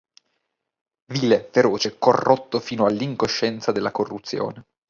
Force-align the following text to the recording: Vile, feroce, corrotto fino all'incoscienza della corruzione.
Vile, 1.13 1.47
feroce, 1.51 1.99
corrotto 1.99 2.59
fino 2.59 2.87
all'incoscienza 2.87 3.71
della 3.71 3.91
corruzione. 3.91 4.65